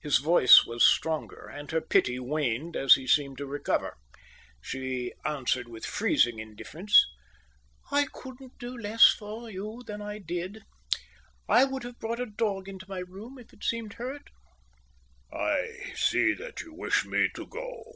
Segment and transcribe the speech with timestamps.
[0.00, 3.98] His voice was stronger, and her pity waned as he seemed to recover.
[4.62, 7.04] She answered with freezing indifference.
[7.90, 10.62] "I couldn't do any less for you than I did.
[11.50, 14.30] I would have brought a dog into my room if it seemed hurt."
[15.30, 17.92] "I see that you wish me to go."